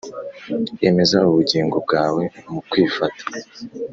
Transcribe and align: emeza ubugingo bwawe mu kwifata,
emeza 0.87 1.17
ubugingo 1.29 1.75
bwawe 1.85 2.23
mu 2.51 2.61
kwifata, 2.69 3.23